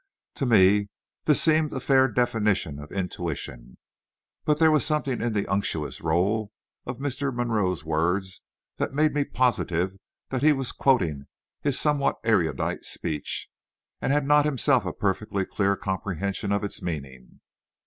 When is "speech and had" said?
12.83-14.25